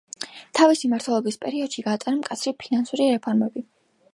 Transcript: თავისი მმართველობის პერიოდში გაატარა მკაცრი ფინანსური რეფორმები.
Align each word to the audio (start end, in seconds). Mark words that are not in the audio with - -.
თავისი 0.59 0.87
მმართველობის 0.91 1.37
პერიოდში 1.45 1.85
გაატარა 1.89 2.17
მკაცრი 2.23 2.55
ფინანსური 2.65 3.11
რეფორმები. 3.17 3.69